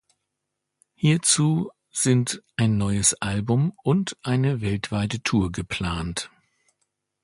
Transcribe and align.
Hierzu 0.95 1.69
sind 1.91 2.41
ein 2.57 2.79
neues 2.79 3.13
Album 3.21 3.71
und 3.83 4.17
eine 4.23 4.59
weltweite 4.61 5.21
Tour 5.21 5.51
geplant. 5.51 6.31